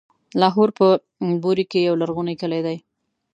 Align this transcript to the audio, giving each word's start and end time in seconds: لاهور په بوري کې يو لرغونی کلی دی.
لاهور 0.41 0.69
په 0.79 0.87
بوري 1.43 1.65
کې 1.71 1.79
يو 1.87 1.95
لرغونی 2.01 2.35
کلی 2.41 2.61
دی. 2.65 2.77